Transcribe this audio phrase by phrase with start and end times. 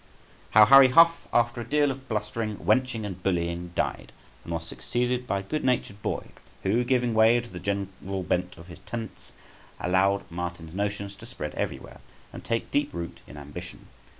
[0.49, 4.11] How Harry Huff, after a deal of blustering, wenching, and bullying, died,
[4.43, 6.29] and was succeeded by a good natured boy
[6.65, 9.31] {161a}, who, giving way to the general bent of his tenants,
[9.79, 12.01] allowed Martin's notions to spread everywhere,
[12.33, 13.89] and take deep root in Ambition.